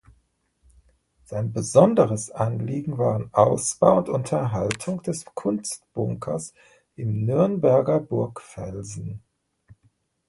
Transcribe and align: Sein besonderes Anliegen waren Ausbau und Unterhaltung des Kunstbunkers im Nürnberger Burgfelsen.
Sein 1.25 1.53
besonderes 1.53 2.31
Anliegen 2.31 2.97
waren 2.97 3.31
Ausbau 3.35 3.97
und 3.99 4.09
Unterhaltung 4.09 5.03
des 5.03 5.25
Kunstbunkers 5.35 6.55
im 6.95 7.23
Nürnberger 7.27 7.99
Burgfelsen. 7.99 9.21